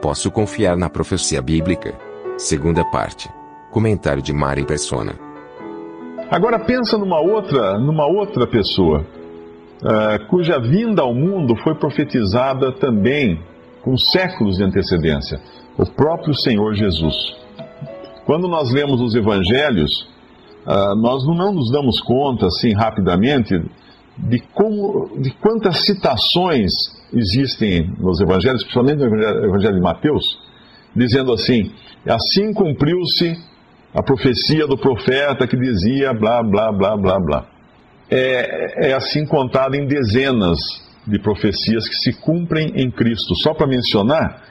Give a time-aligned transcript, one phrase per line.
[0.00, 1.94] Posso confiar na profecia bíblica?
[2.38, 3.28] Segunda parte.
[3.70, 5.12] Comentário de Mari Persona.
[6.30, 9.04] Agora pensa numa outra, numa outra pessoa,
[9.82, 13.42] uh, cuja vinda ao mundo foi profetizada também
[13.82, 15.38] com séculos de antecedência,
[15.76, 17.14] o próprio Senhor Jesus.
[18.24, 20.08] Quando nós lemos os evangelhos,
[20.66, 23.54] uh, nós não nos damos conta, assim, rapidamente,
[24.16, 26.72] de, como, de quantas citações
[27.12, 30.24] existem nos evangelhos, principalmente no evangelho, de Mateus,
[30.94, 31.70] dizendo assim:
[32.06, 33.36] assim cumpriu-se
[33.94, 37.46] a profecia do profeta que dizia blá, blá, blá, blá, blá.
[38.10, 40.58] É, é assim contado em dezenas
[41.06, 43.34] de profecias que se cumprem em Cristo.
[43.42, 44.42] Só para mencionar,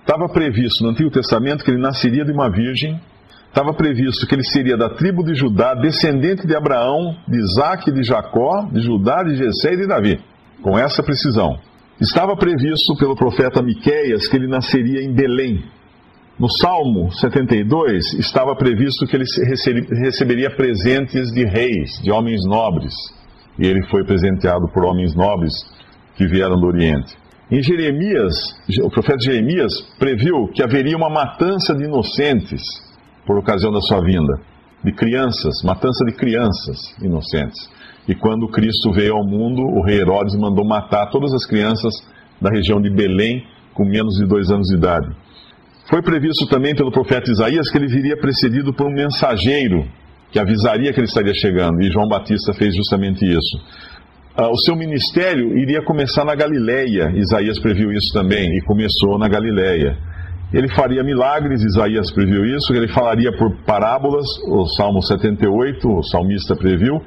[0.00, 3.00] estava previsto no Antigo Testamento que ele nasceria de uma virgem,
[3.48, 8.02] estava previsto que ele seria da tribo de Judá, descendente de Abraão, de Isaac, de
[8.02, 10.20] Jacó, de Judá, de Jessé e de Davi.
[10.62, 11.58] Com essa precisão.
[12.00, 15.62] Estava previsto pelo profeta Miqueias que ele nasceria em Belém.
[16.38, 19.26] No Salmo 72 estava previsto que ele
[20.02, 22.94] receberia presentes de reis, de homens nobres.
[23.58, 25.52] E ele foi presenteado por homens nobres
[26.16, 27.14] que vieram do Oriente.
[27.50, 28.34] Em Jeremias,
[28.82, 32.62] o profeta Jeremias previu que haveria uma matança de inocentes
[33.26, 34.40] por ocasião da sua vinda,
[34.82, 37.68] de crianças, matança de crianças inocentes.
[38.08, 41.92] E quando Cristo veio ao mundo, o rei Herodes mandou matar todas as crianças
[42.40, 45.08] da região de Belém com menos de dois anos de idade.
[45.88, 49.84] Foi previsto também pelo profeta Isaías que ele viria precedido por um mensageiro
[50.30, 53.56] que avisaria que ele estaria chegando, e João Batista fez justamente isso.
[54.38, 59.28] Uh, o seu ministério iria começar na Galileia, Isaías previu isso também, e começou na
[59.28, 59.98] Galileia.
[60.52, 66.54] Ele faria milagres, Isaías previu isso, ele falaria por parábolas, o Salmo 78, o salmista
[66.54, 67.02] previu,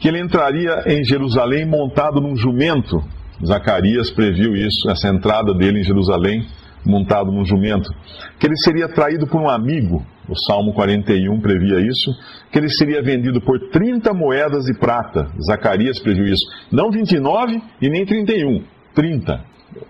[0.00, 3.02] que ele entraria em Jerusalém montado num jumento,
[3.44, 6.46] Zacarias previu isso, essa entrada dele em Jerusalém
[6.84, 7.90] montado num jumento,
[8.38, 12.10] que ele seria traído por um amigo, o Salmo 41 previa isso,
[12.50, 17.90] que ele seria vendido por 30 moedas de prata, Zacarias previu isso, não 29 e
[17.90, 18.62] nem 31,
[18.94, 19.40] 30,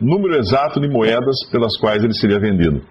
[0.00, 2.82] número exato de moedas pelas quais ele seria vendido.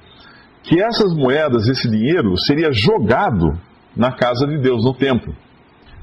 [0.64, 3.60] Que essas moedas, esse dinheiro, seria jogado
[3.96, 5.34] na casa de Deus, no templo.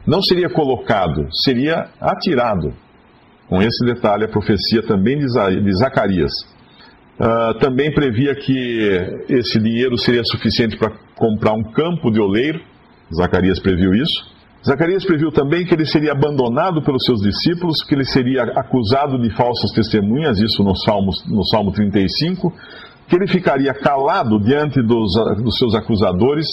[0.06, 2.74] Não seria colocado, seria atirado.
[3.48, 6.32] Com esse detalhe, a profecia também de Zacarias.
[7.20, 12.60] Uh, também previa que esse dinheiro seria suficiente para comprar um campo de oleiro.
[13.14, 14.32] Zacarias previu isso.
[14.66, 19.28] Zacarias previu também que ele seria abandonado pelos seus discípulos, que ele seria acusado de
[19.36, 22.52] falsas testemunhas, isso no Salmo, no Salmo 35,
[23.08, 26.46] que ele ficaria calado diante dos, dos seus acusadores,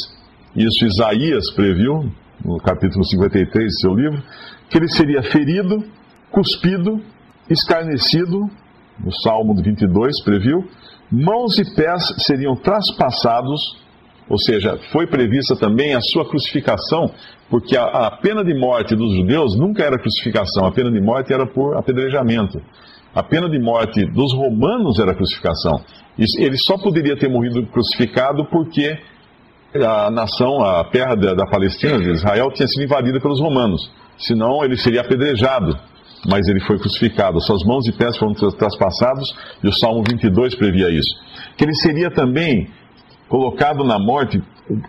[0.55, 2.11] isso Isaías previu,
[2.43, 4.23] no capítulo 53 do seu livro,
[4.69, 5.83] que ele seria ferido,
[6.31, 7.01] cuspido,
[7.49, 8.49] escarnecido
[9.03, 10.67] no Salmo 22 previu,
[11.11, 13.59] mãos e pés seriam traspassados,
[14.29, 17.11] ou seja, foi prevista também a sua crucificação,
[17.49, 21.33] porque a, a, pena de morte dos judeus nunca era crucificação, a pena de morte
[21.33, 22.61] era por apedrejamento.
[23.15, 25.81] A pena de morte dos romanos era crucificação.
[26.15, 28.99] Ele só poderia ter morrido crucificado porque
[29.75, 33.91] a nação, a terra da, Palestina, de Israel, tinha sido invadida pelos romanos.
[34.17, 35.77] Senão ele seria apedrejado
[36.27, 37.39] mas ele foi crucificado.
[37.41, 39.27] Suas mãos e pés foram traspassados,
[39.63, 41.15] e o Salmo 22 previa isso.
[41.55, 42.67] Que ele seria também
[43.27, 44.41] colocado na morte,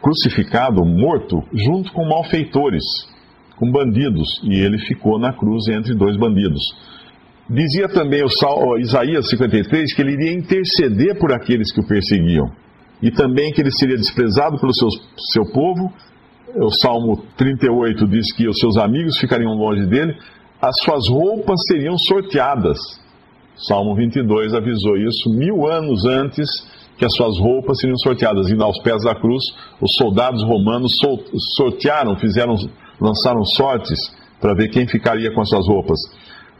[0.02, 2.82] crucificado, morto, junto com malfeitores,
[3.56, 6.62] com bandidos, e ele ficou na cruz entre dois bandidos.
[7.48, 12.50] Dizia também o Salmo, Isaías 53 que ele iria interceder por aqueles que o perseguiam,
[13.02, 14.88] e também que ele seria desprezado pelo seu,
[15.32, 15.92] seu povo.
[16.56, 20.16] O Salmo 38 diz que os seus amigos ficariam longe dele,
[20.60, 22.78] as suas roupas seriam sorteadas.
[23.56, 26.48] Salmo 22 avisou isso mil anos antes
[26.96, 28.50] que as suas roupas seriam sorteadas.
[28.50, 29.42] Indo aos pés da cruz,
[29.80, 30.92] os soldados romanos
[31.56, 32.56] sortearam, fizeram,
[33.00, 33.98] lançaram sortes
[34.40, 35.98] para ver quem ficaria com as suas roupas.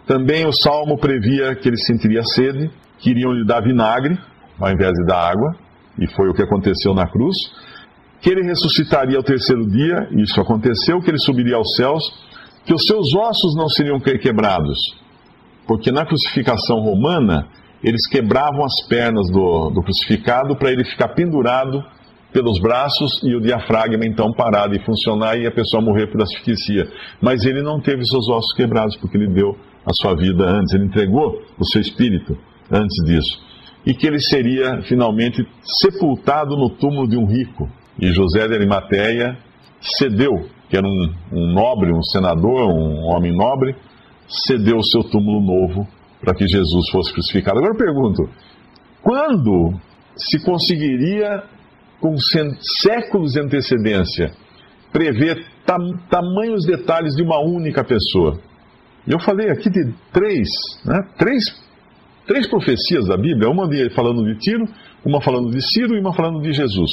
[0.06, 4.18] Também o Salmo previa que ele sentiria sede, que iriam lhe dar vinagre
[4.60, 5.56] ao invés de dar água,
[6.00, 7.36] e foi o que aconteceu na cruz.
[8.20, 12.02] Que ele ressuscitaria ao terceiro dia, isso aconteceu, que ele subiria aos céus
[12.64, 14.78] que os seus ossos não seriam quebrados,
[15.66, 17.48] porque na crucificação romana
[17.82, 21.82] eles quebravam as pernas do, do crucificado para ele ficar pendurado
[22.32, 26.86] pelos braços e o diafragma então parar de funcionar e a pessoa morrer por asfixia.
[27.20, 30.84] Mas ele não teve seus ossos quebrados porque ele deu a sua vida antes, ele
[30.84, 32.36] entregou o seu espírito
[32.70, 33.49] antes disso.
[33.86, 35.46] E que ele seria finalmente
[35.82, 37.68] sepultado no túmulo de um rico.
[37.98, 39.38] E José de Arimateia
[39.98, 43.74] cedeu, que era um, um nobre, um senador, um homem nobre,
[44.28, 45.86] cedeu o seu túmulo novo
[46.20, 47.58] para que Jesus fosse crucificado.
[47.58, 48.28] Agora eu pergunto:
[49.02, 49.80] quando
[50.16, 51.42] se conseguiria,
[52.00, 52.14] com
[52.82, 54.32] séculos de antecedência,
[54.92, 55.78] prever tam,
[56.08, 58.38] tamanhos detalhes de uma única pessoa?
[59.06, 60.48] Eu falei aqui de três,
[60.84, 61.42] né, três,
[62.26, 64.64] três profecias da Bíblia, uma falando de Tiro,
[65.04, 66.90] uma falando de Ciro e uma falando de Jesus.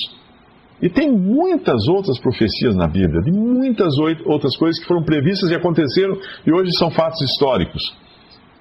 [0.81, 5.56] E tem muitas outras profecias na Bíblia, de muitas outras coisas que foram previstas e
[5.56, 7.81] aconteceram e hoje são fatos históricos.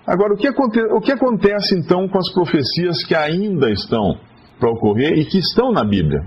[0.06, 4.18] Agora, o que, o que acontece então com as profecias que ainda estão
[4.58, 6.22] para ocorrer e que estão na Bíblia?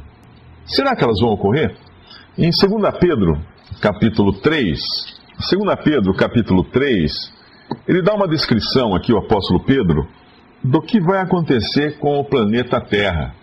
[0.66, 1.76] Será que elas vão ocorrer?
[2.38, 3.40] Em 2 Pedro,
[3.82, 4.78] capítulo 3,
[5.50, 7.12] 2 Pedro, capítulo 3,
[7.88, 10.08] ele dá uma descrição aqui, o apóstolo Pedro,
[10.64, 13.34] do que vai acontecer com o planeta Terra.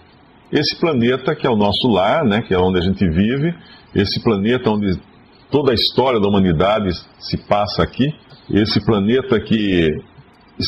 [0.53, 3.55] Esse planeta que é o nosso lar, né, que é onde a gente vive,
[3.95, 4.99] esse planeta onde
[5.51, 8.15] toda a história da humanidade se passa aqui,
[8.51, 9.91] esse planeta que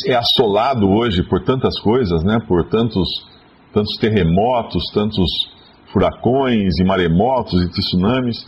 [0.07, 3.09] é assolado hoje por tantas coisas, né, por tantos,
[3.73, 5.31] tantos terremotos, tantos
[5.93, 8.47] furacões e maremotos e tsunamis.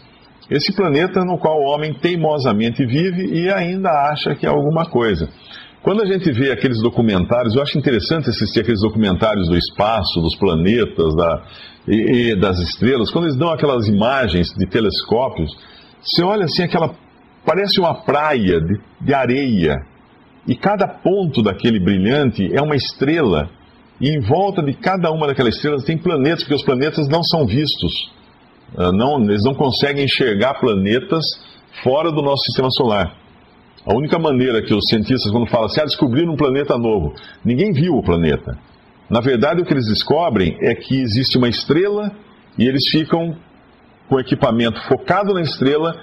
[0.50, 5.28] Esse planeta no qual o homem teimosamente vive e ainda acha que é alguma coisa.
[5.82, 10.36] Quando a gente vê aqueles documentários, eu acho interessante assistir aqueles documentários do espaço, dos
[10.36, 11.42] planetas, da,
[11.88, 15.50] e, e das estrelas, quando eles dão aquelas imagens de telescópios,
[16.02, 16.94] você olha assim, aquela.
[17.46, 19.76] parece uma praia de, de areia,
[20.46, 23.48] e cada ponto daquele brilhante é uma estrela,
[23.98, 27.46] e em volta de cada uma daquelas estrelas tem planetas, porque os planetas não são
[27.46, 27.92] vistos.
[28.76, 31.24] Ah, não, eles não conseguem enxergar planetas
[31.82, 33.19] fora do nosso sistema solar.
[33.86, 37.72] A única maneira que os cientistas, quando falam assim, ah, descobriram um planeta novo, ninguém
[37.72, 38.58] viu o planeta.
[39.08, 42.12] Na verdade, o que eles descobrem é que existe uma estrela
[42.58, 43.34] e eles ficam
[44.08, 45.94] com equipamento focado na estrela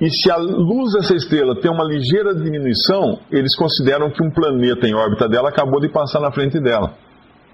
[0.00, 4.86] e se a luz dessa estrela tem uma ligeira diminuição, eles consideram que um planeta
[4.86, 6.94] em órbita dela acabou de passar na frente dela.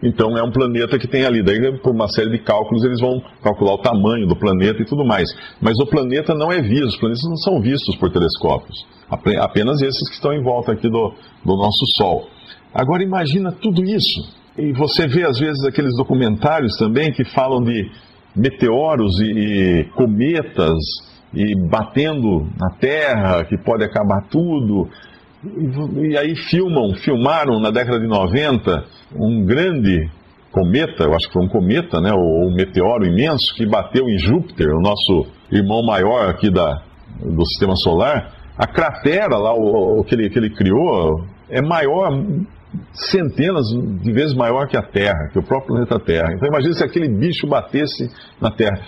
[0.03, 1.43] Então é um planeta que tem ali.
[1.43, 5.05] Daí, por uma série de cálculos, eles vão calcular o tamanho do planeta e tudo
[5.05, 5.29] mais.
[5.61, 8.77] Mas o planeta não é visto, os planetas não são vistos por telescópios.
[9.09, 11.13] Apenas esses que estão em volta aqui do,
[11.45, 12.29] do nosso Sol.
[12.75, 14.45] Agora imagina tudo isso.
[14.59, 17.91] E você vê às vezes aqueles documentários também que falam de
[18.37, 20.79] meteoros e, e cometas
[21.33, 24.89] e batendo na Terra, que pode acabar tudo.
[25.45, 30.09] E, aí filmam, filmaram na década de 90 um grande
[30.51, 34.19] cometa, eu acho que foi um cometa, né, ou um meteoro imenso que bateu em
[34.19, 36.83] Júpiter, o nosso irmão maior aqui da,
[37.21, 38.33] do sistema solar.
[38.57, 42.09] A cratera lá, o, o que, ele, que ele criou, é maior,
[42.93, 43.65] centenas
[44.01, 46.33] de vezes maior que a Terra, que o próprio planeta Terra.
[46.35, 48.09] Então imagine se aquele bicho batesse
[48.41, 48.81] na Terra.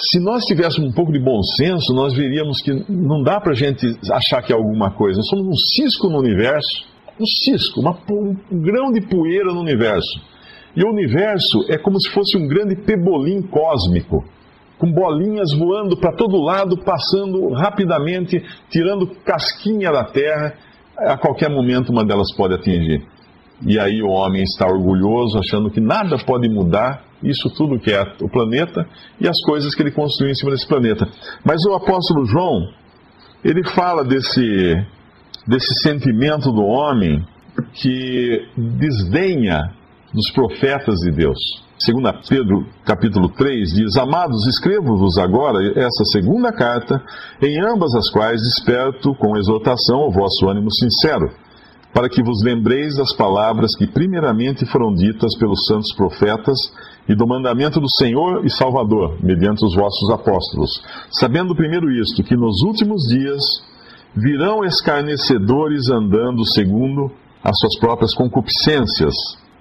[0.00, 3.54] Se nós tivéssemos um pouco de bom senso, nós veríamos que não dá para a
[3.54, 5.16] gente achar que é alguma coisa.
[5.16, 6.86] Nós somos um cisco no universo,
[7.18, 10.20] um cisco, uma, um grão de poeira no universo.
[10.76, 14.24] E o universo é como se fosse um grande pebolim cósmico,
[14.78, 20.54] com bolinhas voando para todo lado, passando rapidamente, tirando casquinha da Terra.
[20.96, 23.04] A qualquer momento uma delas pode atingir.
[23.66, 28.02] E aí o homem está orgulhoso, achando que nada pode mudar isso tudo que é
[28.20, 28.86] o planeta
[29.20, 31.06] e as coisas que ele construiu em cima desse planeta.
[31.44, 32.68] Mas o apóstolo João,
[33.44, 34.86] ele fala desse,
[35.46, 37.24] desse sentimento do homem
[37.74, 39.72] que desdenha
[40.12, 41.38] dos profetas de Deus.
[41.78, 47.00] Segundo Pedro, capítulo 3, diz, Amados, escrevo-vos agora essa segunda carta,
[47.40, 51.30] em ambas as quais desperto com exortação o vosso ânimo sincero,
[51.98, 56.56] para que vos lembreis das palavras que primeiramente foram ditas pelos santos profetas
[57.08, 62.36] e do mandamento do Senhor e Salvador, mediante os vossos apóstolos, sabendo primeiro isto, que
[62.36, 63.42] nos últimos dias
[64.14, 67.10] virão escarnecedores andando segundo
[67.42, 69.14] as suas próprias concupiscências.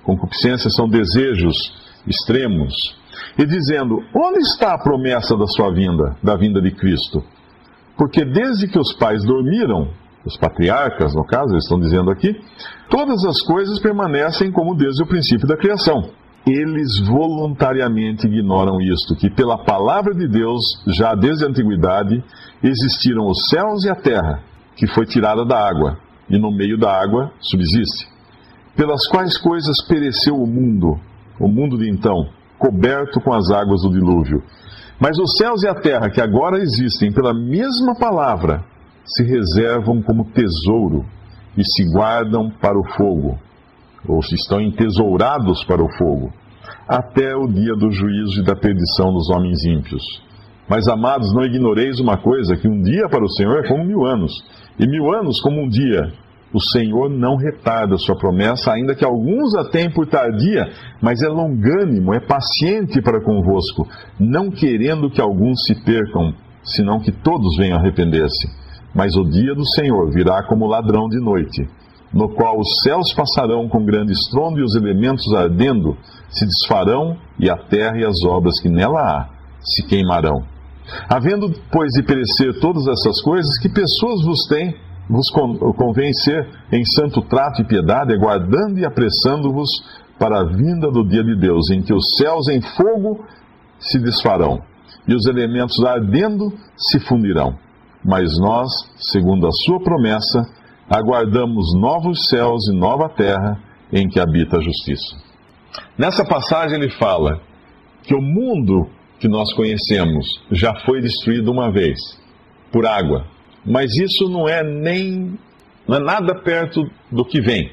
[0.03, 1.57] Concupiscências são desejos
[2.05, 2.71] extremos.
[3.35, 7.23] E dizendo: Onde está a promessa da sua vinda, da vinda de Cristo?
[7.97, 9.89] Porque desde que os pais dormiram,
[10.27, 12.39] os patriarcas, no caso, eles estão dizendo aqui,
[12.89, 16.09] todas as coisas permanecem como desde o princípio da criação.
[16.45, 22.23] Eles voluntariamente ignoram isto, que pela palavra de Deus, já desde a antiguidade,
[22.63, 24.41] existiram os céus e a terra,
[24.75, 25.97] que foi tirada da água,
[26.29, 28.07] e no meio da água subsiste.
[28.75, 30.99] Pelas quais coisas pereceu o mundo,
[31.39, 34.41] o mundo de então, coberto com as águas do dilúvio.
[34.99, 38.63] Mas os céus e a terra, que agora existem pela mesma palavra,
[39.07, 41.05] se reservam como tesouro
[41.57, 43.39] e se guardam para o fogo,
[44.07, 46.31] ou se estão entesourados para o fogo,
[46.87, 50.03] até o dia do juízo e da perdição dos homens ímpios.
[50.69, 54.05] Mas, amados, não ignoreis uma coisa: que um dia para o Senhor é como mil
[54.05, 54.31] anos,
[54.77, 56.11] e mil anos como um dia.
[56.53, 60.63] O Senhor não retarda sua promessa, ainda que alguns a tenham por tardia,
[61.01, 63.85] mas é longânimo, é paciente para convosco,
[64.17, 66.33] não querendo que alguns se percam,
[66.63, 68.47] senão que todos venham arrepender-se.
[68.93, 71.67] Mas o dia do Senhor virá como ladrão de noite,
[72.13, 75.97] no qual os céus passarão com grande estrondo e os elementos ardendo
[76.29, 79.29] se desfarão, e a terra e as obras que nela há
[79.61, 80.43] se queimarão.
[81.09, 84.73] Havendo, pois, de perecer todas essas coisas, que pessoas vos têm,
[85.09, 85.29] vos
[85.75, 89.69] convém ser em santo trato e piedade, aguardando e apressando-vos
[90.17, 93.25] para a vinda do dia de Deus, em que os céus em fogo
[93.79, 94.61] se desfarão,
[95.07, 97.55] e os elementos ardendo se fundirão.
[98.03, 98.69] Mas nós,
[99.11, 100.41] segundo a sua promessa,
[100.89, 103.59] aguardamos novos céus e nova terra
[103.91, 105.15] em que habita a justiça.
[105.97, 107.41] Nessa passagem ele fala
[108.03, 108.87] que o mundo
[109.19, 111.99] que nós conhecemos já foi destruído uma vez
[112.71, 113.25] por água,
[113.65, 115.37] mas isso não é nem
[115.87, 117.71] não é nada perto do que vem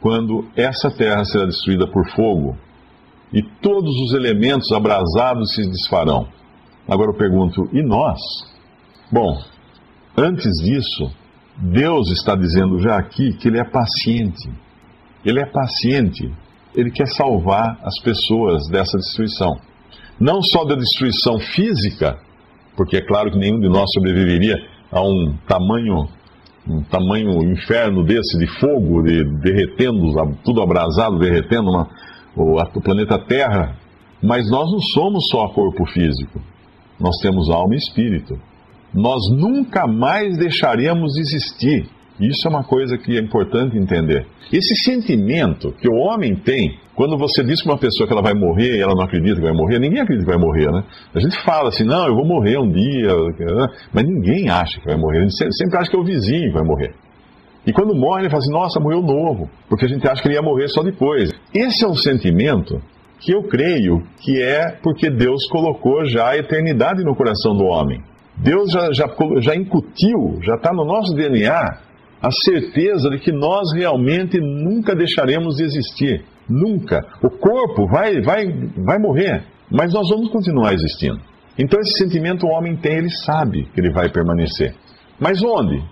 [0.00, 2.56] quando essa terra será destruída por fogo
[3.32, 6.28] e todos os elementos abrasados se desfarão.
[6.88, 8.20] Agora eu pergunto, e nós?
[9.10, 9.38] Bom,
[10.16, 11.10] antes disso,
[11.56, 14.50] Deus está dizendo já aqui que Ele é paciente.
[15.24, 16.32] Ele é paciente.
[16.74, 19.56] Ele quer salvar as pessoas dessa destruição
[20.18, 22.18] não só da destruição física,
[22.76, 24.56] porque é claro que nenhum de nós sobreviveria
[24.90, 26.08] a um tamanho
[26.68, 30.04] um tamanho inferno desse de fogo, de, derretendo,
[30.44, 31.88] tudo abrasado, derretendo uma,
[32.34, 33.76] o, o planeta Terra.
[34.20, 36.40] Mas nós não somos só corpo físico,
[36.98, 38.36] nós temos alma e espírito.
[38.96, 41.86] Nós nunca mais deixaremos de existir.
[42.18, 44.26] Isso é uma coisa que é importante entender.
[44.50, 48.32] Esse sentimento que o homem tem quando você diz para uma pessoa que ela vai
[48.32, 50.82] morrer e ela não acredita que vai morrer, ninguém acredita que vai morrer, né?
[51.14, 53.12] A gente fala assim, não, eu vou morrer um dia,
[53.92, 55.18] mas ninguém acha que vai morrer.
[55.18, 56.94] A gente sempre acha que é o vizinho que vai morrer.
[57.66, 60.36] E quando morre, ele fala assim, nossa, morreu novo, porque a gente acha que ele
[60.36, 61.30] ia morrer só depois.
[61.52, 62.80] Esse é um sentimento
[63.20, 68.00] que eu creio que é porque Deus colocou já a eternidade no coração do homem.
[68.38, 69.06] Deus já, já,
[69.40, 71.78] já incutiu, já está no nosso DNA,
[72.22, 76.24] a certeza de que nós realmente nunca deixaremos de existir.
[76.48, 77.04] Nunca.
[77.22, 78.46] O corpo vai, vai,
[78.84, 81.20] vai morrer, mas nós vamos continuar existindo.
[81.58, 84.74] Então esse sentimento o homem tem, ele sabe que ele vai permanecer.
[85.18, 85.82] Mas onde?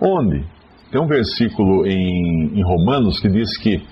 [0.00, 0.44] Onde?
[0.90, 3.82] Tem um versículo em, em Romanos que diz que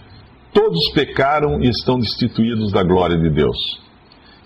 [0.53, 3.57] todos pecaram e estão destituídos da glória de Deus.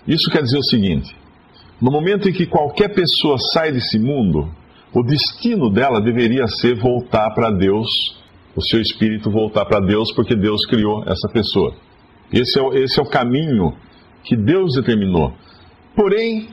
[0.07, 1.15] Isso quer dizer o seguinte:
[1.83, 4.49] no momento em que qualquer pessoa sai desse mundo,
[4.93, 7.89] o destino dela deveria ser voltar para Deus
[8.55, 11.73] o seu espírito voltar para Deus, porque Deus criou essa pessoa.
[12.31, 13.73] Esse é, o, esse é o caminho
[14.23, 15.33] que Deus determinou.
[15.93, 16.47] Porém,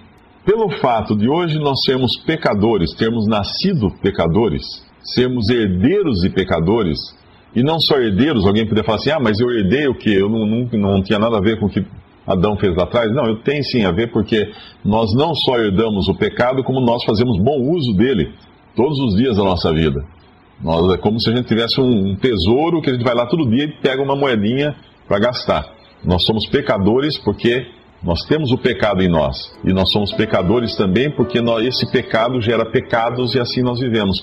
[0.44, 4.64] pelo fato de hoje nós sermos pecadores, termos nascido pecadores,
[5.14, 6.98] sermos herdeiros de pecadores,
[7.54, 10.12] e não só herdeiros, alguém poderia falar assim: ah, mas eu herdei o que?
[10.12, 11.86] Eu não, não, não tinha nada a ver com o que
[12.32, 13.12] Adão fez lá atrás.
[13.12, 14.50] Não, tenho sim a ver, porque
[14.84, 18.32] nós não só herdamos o pecado, como nós fazemos bom uso dele
[18.74, 20.04] todos os dias da nossa vida.
[20.62, 23.48] Nós, é como se a gente tivesse um, tesouro que a gente vai lá todo
[23.48, 24.74] dia e pega uma moedinha
[25.08, 25.64] para gastar.
[26.04, 27.66] Nós somos pecadores porque
[28.02, 29.36] nós temos o pecado em nós.
[29.64, 34.22] E nós somos pecadores também porque nós, esse pecado gera pecados e assim nós vivemos.